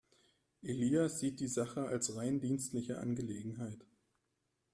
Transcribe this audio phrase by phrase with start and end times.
[0.63, 3.85] Elias sieht die Sache als rein dienstliche Angelegenheit.